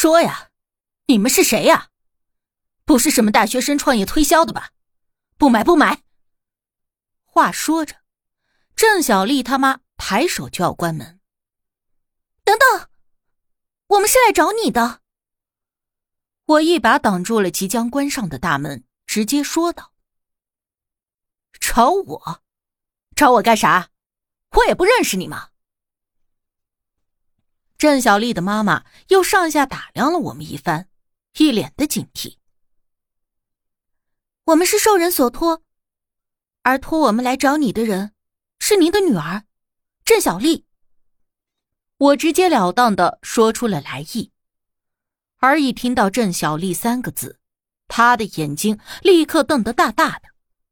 [0.00, 0.52] 说呀，
[1.06, 1.90] 你们是谁呀？
[2.84, 4.70] 不是什么大学生创业推销的吧？
[5.36, 6.04] 不买不买。
[7.24, 7.96] 话说着，
[8.76, 11.18] 郑小丽他妈抬手就要关门。
[12.44, 12.88] 等等，
[13.88, 15.00] 我们是来找你的。
[16.44, 19.92] 我一把挡住了即将关上的大门，直接说道
[21.58, 22.44] ：“找我？
[23.16, 23.90] 找我干啥？
[24.52, 25.48] 我也不认识你嘛。”
[27.78, 30.88] 郑小丽的妈妈又上下打量了我们一番，
[31.34, 32.34] 一脸的警惕。
[34.46, 35.62] 我们是受人所托，
[36.62, 38.14] 而托我们来找你的人
[38.58, 39.44] 是您的女儿，
[40.04, 40.66] 郑小丽。
[41.98, 44.32] 我直截了当的说出了来意。
[45.36, 47.38] 而一听到“郑小丽”三个字，
[47.86, 50.30] 他的眼睛立刻瞪得大大的，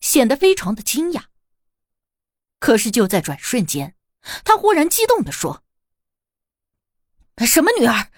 [0.00, 1.26] 显得非常的惊讶。
[2.58, 3.94] 可是就在转瞬间，
[4.42, 5.62] 他忽然激动的说
[7.46, 8.10] ：“什么女儿？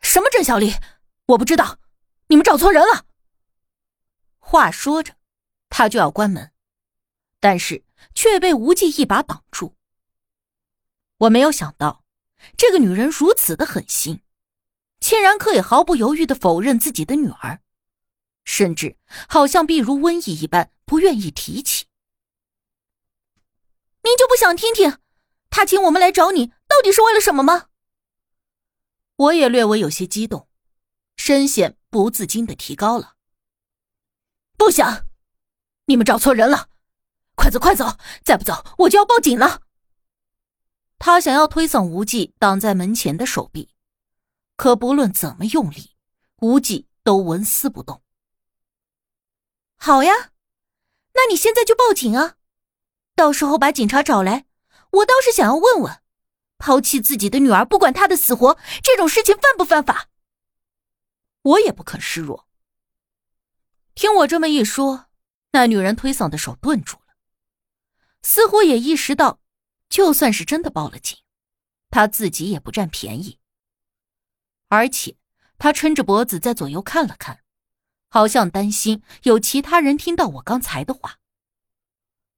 [0.00, 0.72] 什么郑小丽？
[1.26, 1.78] 我不知道，
[2.28, 3.06] 你们找错人了。”
[4.38, 5.14] 话说着，
[5.68, 6.52] 他就要关门，
[7.40, 9.74] 但是却被无忌一把挡住。
[11.18, 12.04] 我没有想到，
[12.56, 14.22] 这个女人如此的狠心。
[14.98, 17.60] 竟然可以毫不犹豫的否认自己的女儿，
[18.44, 18.96] 甚至
[19.28, 21.86] 好像避如瘟疫一般，不愿意提起。
[24.02, 24.98] 您就不想听听，
[25.50, 27.68] 他请我们来找你，到底是为了什么吗？
[29.16, 30.48] 我也略微有些激动，
[31.16, 33.14] 声线不自禁的提高了。
[34.56, 35.06] 不想，
[35.86, 36.68] 你们找错人了，
[37.34, 39.62] 快走快走，再不走我就要报警了。
[40.98, 43.70] 他想要推搡无忌挡在门前的手臂。
[44.56, 45.94] 可不论怎么用力，
[46.40, 48.02] 无忌都纹丝不动。
[49.76, 50.12] 好呀，
[51.12, 52.36] 那你现在就报警啊！
[53.14, 54.46] 到时候把警察找来，
[54.90, 56.02] 我倒是想要问问，
[56.58, 60.08] 抛弃自己的女儿，不管她的死活，这种事情犯不犯法？
[61.42, 62.48] 我也不肯示弱。
[63.94, 65.06] 听我这么一说，
[65.52, 67.14] 那女人推搡的手顿住了，
[68.22, 69.40] 似乎也意识到，
[69.88, 71.18] 就算是真的报了警，
[71.90, 73.38] 她自己也不占便宜。
[74.68, 75.16] 而且，
[75.58, 77.44] 他撑着脖子在左右看了看，
[78.10, 81.20] 好像担心有其他人听到我刚才的话。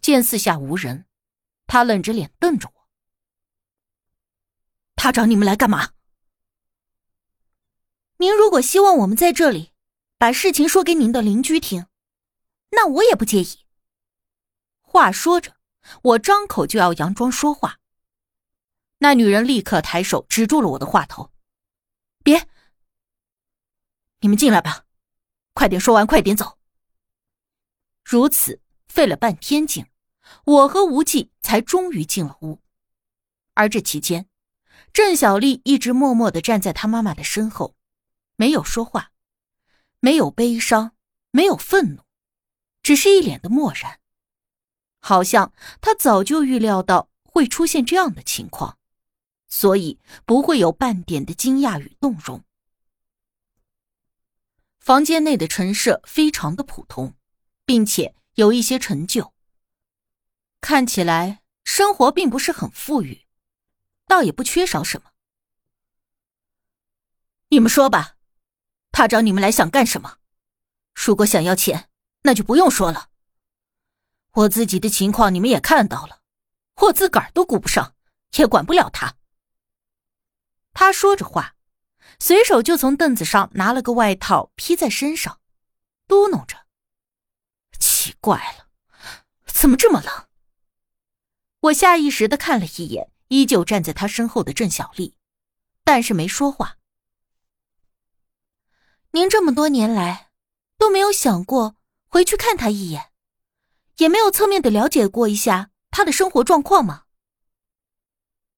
[0.00, 1.06] 见四下无人，
[1.66, 2.73] 他冷着脸瞪着我
[5.04, 5.90] ：“他找你们来干嘛？”
[8.16, 9.70] 您如果希望我们在这里
[10.16, 11.88] 把事情说给您的邻居听，
[12.70, 13.66] 那我也不介意。
[14.80, 15.58] 话说着，
[16.02, 17.80] 我张口就要佯装说话，
[19.00, 21.30] 那女人立刻抬手止住了我的话头。
[22.22, 22.48] 别！
[24.20, 24.86] 你们进来吧，
[25.52, 26.58] 快点说完，快点走。
[28.02, 29.86] 如此费了半天劲，
[30.46, 32.62] 我和无忌才终于进了屋。
[33.52, 34.30] 而这期间，
[34.94, 37.74] 郑小丽一直默默的站在她妈妈的身后，
[38.36, 39.10] 没有说话，
[39.98, 40.92] 没有悲伤，
[41.32, 42.02] 没有愤怒，
[42.80, 43.98] 只是一脸的漠然，
[45.00, 48.78] 好像她早就预料到会出现这样的情况。
[49.48, 52.44] 所以不会有半点的惊讶与动容。
[54.78, 57.14] 房间内的陈设非常的普通，
[57.64, 59.32] 并且有一些陈旧，
[60.60, 63.23] 看起来生活并不是很富裕，
[64.06, 65.10] 倒也不缺少什么。
[67.48, 68.16] 你们说吧，
[68.90, 70.18] 他找你们来想干什么？
[70.94, 71.88] 如果想要钱，
[72.22, 73.10] 那就不用说了。
[74.32, 76.20] 我自己的情况你们也看到了，
[76.76, 77.94] 我自个儿都顾不上，
[78.36, 79.16] 也管不了他。
[80.72, 81.54] 他说着话，
[82.18, 85.40] 随手就从凳子上拿了个外套披在身上，
[86.08, 86.66] 嘟哝着
[87.78, 88.68] ：“奇怪了，
[89.46, 90.28] 怎么这么冷？”
[91.60, 95.16] 我下意识的看了一眼依旧站在他身后的郑小丽，
[95.82, 96.78] 但是没说话。
[99.10, 100.30] 您这么多年来
[100.78, 101.74] 都没有想过
[102.06, 103.10] 回去看他一眼，
[103.96, 107.06] 也没有侧面的了解过一下他的生活状况吗？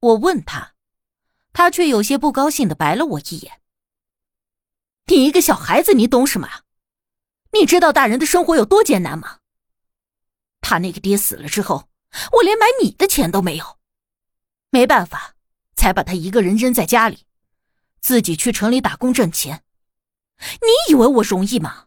[0.00, 0.74] 我问他。
[1.54, 3.62] 他却有些不高兴的白了我一眼
[5.08, 6.46] ：“你一个小孩子，你懂什么？
[7.52, 9.38] 你知道大人的生活有多艰难吗？
[10.60, 11.88] 他那个爹死了之后，
[12.32, 13.75] 我连买米的钱都没有，
[14.70, 15.36] 没办法，
[15.74, 17.26] 才把他一个人扔在家里，
[18.00, 19.64] 自己去城里打工挣钱。
[20.38, 21.86] 你以为我容易吗？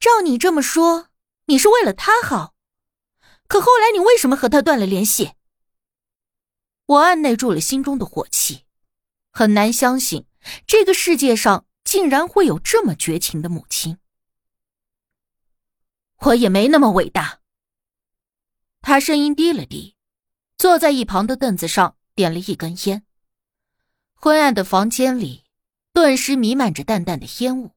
[0.00, 1.08] 照你这么说，
[1.46, 2.54] 你是为了他好，
[3.46, 5.32] 可后来你为什么和他断了联系？”
[6.86, 8.64] 我按耐住了心中的火气，
[9.30, 10.26] 很难相信
[10.66, 13.98] 这个世界上竟然会有这么绝情的母亲。
[16.18, 17.40] 我也没那么伟大。
[18.82, 19.93] 他声音低了低，
[20.64, 23.04] 坐在一旁的凳子上点了一根烟。
[24.14, 25.44] 昏暗的房间里，
[25.92, 27.72] 顿时弥漫着淡淡的烟雾，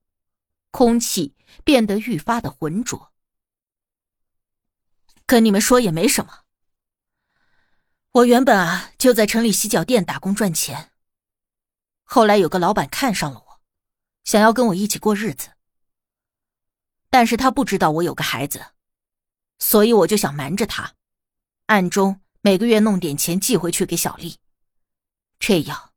[0.72, 1.36] 空气
[1.66, 3.12] 变得愈发的浑浊。
[5.26, 6.46] 跟你们说也没什么，
[8.12, 10.94] 我原本啊就在城里洗脚店打工赚钱，
[12.06, 13.62] 后来有个老板看上了我，
[14.24, 15.50] 想要跟我一起过日子，
[17.10, 18.66] 但是他不知道我有个孩子，
[19.60, 20.94] 所以我就想瞒着他，
[21.66, 24.40] 暗中每个月弄点钱寄回去给小丽，
[25.40, 25.94] 这样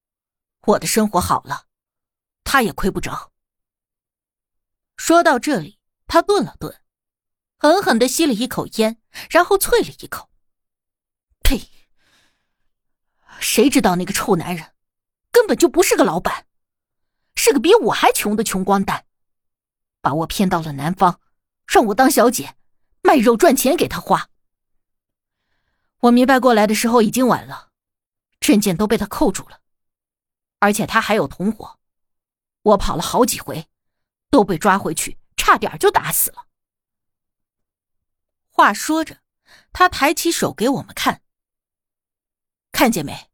[0.67, 1.67] 我的生活好了，
[2.45, 3.33] 他也亏不着。
[4.97, 6.81] 说到这里，他顿了顿。
[7.63, 10.31] 狠狠的吸了一口烟，然后啐了一口
[11.45, 11.69] ：“呸！
[13.39, 14.73] 谁知道那个臭男人
[15.31, 16.47] 根本就不是个老板，
[17.35, 19.05] 是个比我还穷的穷光蛋，
[20.01, 21.21] 把我骗到了南方，
[21.67, 22.57] 让我当小姐
[23.03, 24.30] 卖肉赚钱给他花。
[26.01, 27.71] 我明白过来的时候已经晚了，
[28.41, 29.61] 证件都被他扣住了，
[30.59, 31.79] 而且他还有同伙，
[32.63, 33.69] 我跑了好几回，
[34.31, 36.47] 都被抓回去，差点就打死了。”
[38.49, 39.21] 话说着，
[39.73, 41.23] 他抬起手给我们看，
[42.73, 43.31] 看见没？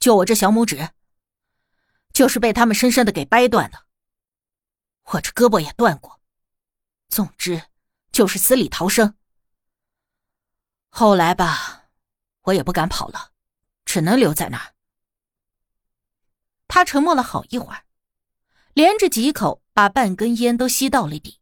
[0.00, 0.90] 就我这小拇指，
[2.12, 3.86] 就是被他们深深的给掰断的。
[5.12, 6.20] 我这胳膊也断过，
[7.08, 7.62] 总之
[8.10, 9.16] 就是死里逃生。
[11.00, 11.88] 后来吧，
[12.42, 13.30] 我也不敢跑了，
[13.86, 14.74] 只能留在那儿。
[16.68, 17.84] 他沉默了好一会儿，
[18.74, 21.40] 连着几口把半根烟都吸到了底。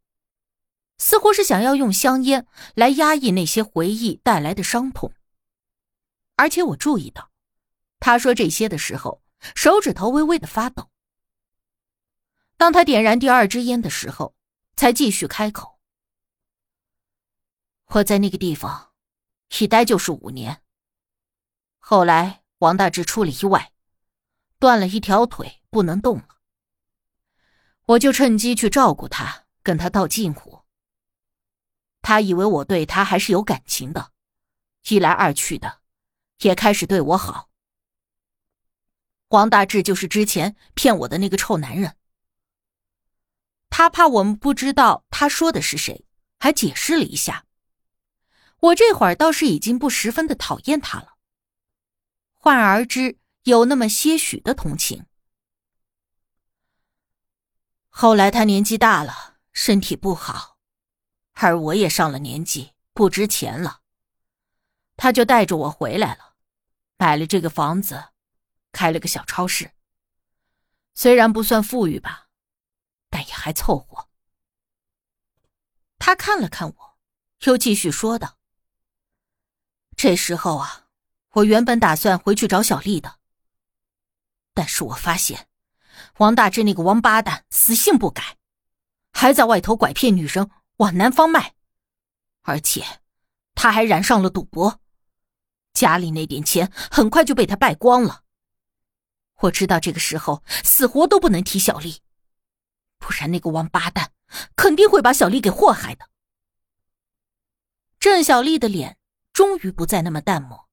[0.98, 2.46] 似乎是想要用香烟
[2.76, 5.12] 来压抑那些回忆带来的伤痛，
[6.36, 7.32] 而且我注意到，
[7.98, 9.24] 他说这些的时候，
[9.56, 10.88] 手指头微微的发抖。
[12.56, 14.36] 当他点燃第二支烟的时候，
[14.76, 15.80] 才继续开口
[17.90, 18.87] ：“我在那个地方
[19.56, 20.62] 一待就是五年。
[21.78, 23.72] 后来王大志出了意外，
[24.58, 26.28] 断了一条腿，不能动了。
[27.86, 30.62] 我就趁机去照顾他，跟他套近乎。”
[32.02, 34.12] 他以为我对他还是有感情的，
[34.88, 35.80] 一来二去的，
[36.40, 37.48] 也开始对我好。
[39.28, 41.96] 王大志就是之前骗我的那个臭男人。
[43.68, 46.06] 他怕我们不知道他说的是谁，
[46.38, 47.44] 还解释了一下。
[48.60, 51.16] 我这会儿倒是已经不十分的讨厌他了，
[52.36, 55.06] 换而之有那么些许的同情。
[57.88, 60.58] 后来他年纪大了，身体不好。
[61.40, 63.82] 而我也上了年纪，不值钱了。
[64.96, 66.34] 他就带着我回来了，
[66.96, 68.08] 买了这个房子，
[68.72, 69.70] 开了个小超市。
[70.94, 72.28] 虽然不算富裕吧，
[73.08, 74.08] 但也还凑合。
[76.00, 76.98] 他看了看我，
[77.44, 78.37] 又继续说道
[79.98, 80.86] ：“这时候啊，
[81.32, 83.16] 我原本打算回去找小丽的，
[84.54, 85.48] 但是我发现
[86.18, 88.38] 王大志那个王八蛋死性不改，
[89.12, 91.56] 还在外头拐骗女人。”往南方卖，
[92.42, 93.00] 而且
[93.56, 94.80] 他还染上了赌博，
[95.72, 98.22] 家里那点钱很快就被他败光了。
[99.40, 102.00] 我知道这个时候死活都不能提小丽，
[102.96, 104.12] 不然那个王八蛋
[104.54, 106.08] 肯定会把小丽给祸害的。
[107.98, 108.97] 郑小丽的脸
[109.38, 110.68] 终于不再那么淡漠，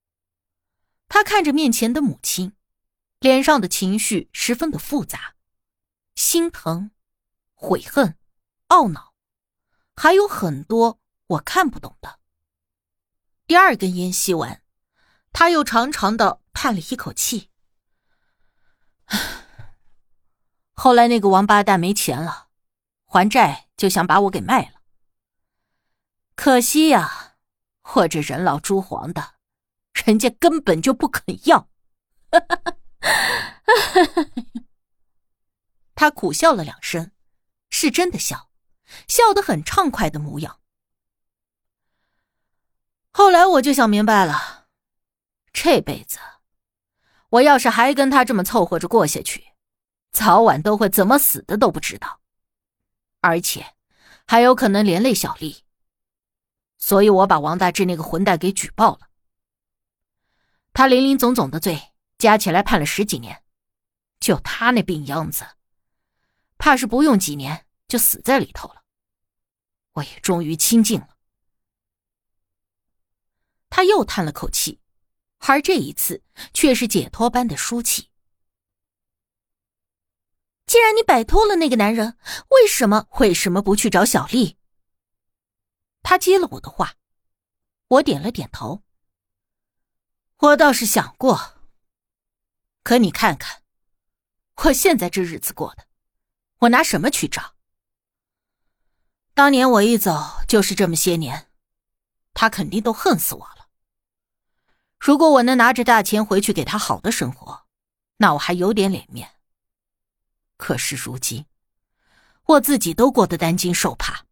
[1.07, 2.55] 他看着面前的母亲，
[3.19, 5.35] 脸上的情绪十分的复杂，
[6.15, 6.89] 心疼、
[7.53, 8.17] 悔恨、
[8.69, 9.13] 懊恼。
[9.95, 12.19] 还有很多我看不懂的。
[13.45, 14.63] 第二根烟吸完，
[15.31, 17.51] 他又长长的叹了一口气。
[20.73, 22.47] 后来那个王八蛋没钱了，
[23.05, 24.81] 还债就想把我给卖了。
[26.35, 27.34] 可惜呀，
[27.87, 29.35] 或者人老珠黄的，
[29.93, 31.69] 人家根本就不肯要。
[35.93, 37.11] 他苦笑了两声，
[37.69, 38.49] 是真的笑。
[39.07, 40.59] 笑得很畅快的模样。
[43.11, 44.67] 后来我就想明白了，
[45.53, 46.19] 这辈子
[47.29, 49.53] 我要是还跟他这么凑合着过下去，
[50.11, 52.21] 早晚都会怎么死的都不知道，
[53.21, 53.73] 而且
[54.25, 55.64] 还有可能连累小丽。
[56.77, 59.09] 所以我把王大志那个混蛋给举报了，
[60.73, 63.43] 他林林总总的罪加起来判了十几年，
[64.19, 65.45] 就他那病样子，
[66.57, 68.83] 怕是不用几年就死在里头了。
[69.93, 71.09] 我也终于清静了。
[73.69, 74.79] 他又叹了口气，
[75.39, 78.09] 而这一次却是解脱般的舒气。
[80.65, 82.17] 既然你摆脱了那个男人，
[82.49, 84.57] 为什么为什么不去找小丽？
[86.07, 86.97] 他接了我的话，
[87.87, 88.83] 我点了点头。
[90.37, 91.55] 我倒是想过，
[92.83, 93.63] 可你看看，
[94.57, 95.87] 我现在这日子过的，
[96.59, 97.55] 我拿什么去找？
[99.33, 101.51] 当年我一走就是这么些年，
[102.35, 103.69] 他肯定都恨死我了。
[104.99, 107.65] 如果我能拿着大钱回去给他好的生活，
[108.17, 109.39] 那我还有点脸面。
[110.57, 111.47] 可是如今，
[112.43, 114.27] 我自己都过得担惊受怕，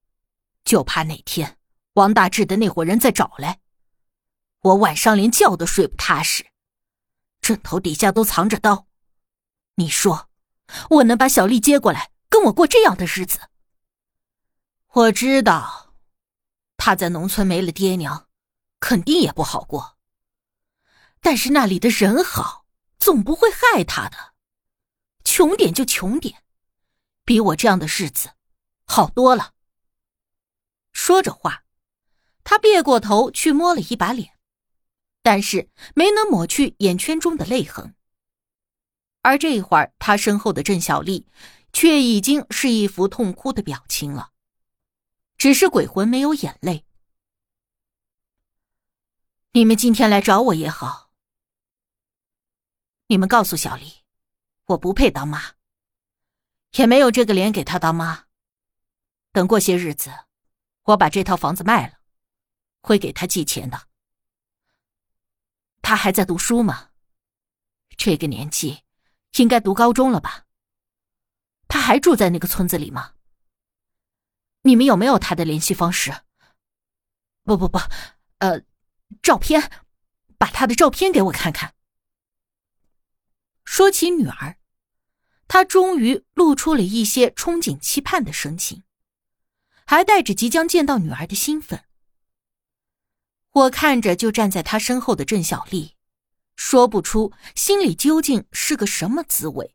[0.64, 1.58] 就怕哪天
[1.94, 3.60] 王大志的那伙人再找来，
[4.62, 6.48] 我晚上连觉都睡不踏实，
[7.40, 8.88] 枕头底下都藏着刀。
[9.76, 10.30] 你说，
[10.90, 13.40] 我能把小丽接过来跟我过这样的日子？
[14.94, 15.94] 我知道，
[16.78, 18.28] 她在农村没了爹娘，
[18.80, 19.98] 肯定也不好过。
[21.22, 22.66] 但是那里的人好，
[22.98, 24.34] 总不会害她的。
[25.24, 26.44] 穷点就穷点，
[27.24, 28.32] 比我这样的日子
[28.86, 29.54] 好多了。
[30.92, 31.64] 说着话，
[32.44, 34.38] 他别过头去摸了一把脸，
[35.22, 37.96] 但是没能抹去眼圈中的泪痕。
[39.22, 41.28] 而这一会儿，他身后的郑小丽
[41.72, 44.32] 却已经是一副痛哭的表情了，
[45.38, 46.86] 只是鬼魂没有眼泪。
[49.54, 51.12] 你们今天来找我也好，
[53.08, 54.04] 你们告诉小丽，
[54.66, 55.54] 我不配当妈，
[56.74, 58.26] 也没有这个脸给她当妈。
[59.32, 60.12] 等过些日子，
[60.84, 62.00] 我把这套房子卖了，
[62.84, 63.88] 会给他寄钱的。
[65.82, 66.92] 他还在读书吗？
[67.98, 68.84] 这个年纪。
[69.38, 70.46] 应该读高中了吧？
[71.68, 73.16] 他还住在那个村子里吗？
[74.62, 76.22] 你们有没有他的联系方式？
[77.42, 77.80] 不不不，
[78.38, 78.62] 呃，
[79.24, 79.72] 照片，
[80.38, 81.74] 把他的照片给我看看。
[83.66, 84.60] 说起女儿，
[85.48, 88.84] 他终于露出了一些憧憬、期盼的神情，
[89.84, 91.86] 还带着即将见到女儿的兴奋。
[93.54, 95.94] 我看着就站在他身后的郑小丽。
[96.56, 99.73] 说不出心里究竟是个什么滋味。